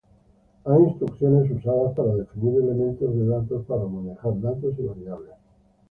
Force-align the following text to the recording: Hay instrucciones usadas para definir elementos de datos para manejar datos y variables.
Hay 0.65 0.79
instrucciones 0.81 1.51
usadas 1.51 1.93
para 1.95 2.15
definir 2.15 2.55
elementos 2.55 3.13
de 3.13 3.23
datos 3.27 3.63
para 3.67 3.83
manejar 3.83 4.39
datos 4.41 4.73
y 4.79 4.81
variables. 4.81 5.35